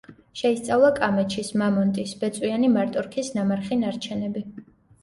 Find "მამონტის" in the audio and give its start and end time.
1.63-2.17